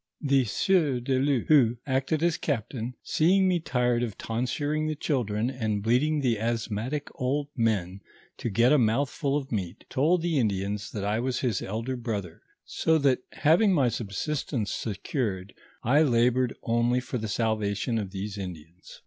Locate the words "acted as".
1.85-2.35